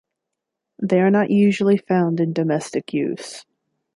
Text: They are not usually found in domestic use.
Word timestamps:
They 0.81 0.99
are 1.01 1.11
not 1.11 1.29
usually 1.29 1.77
found 1.77 2.19
in 2.19 2.33
domestic 2.33 2.91
use. 2.91 3.45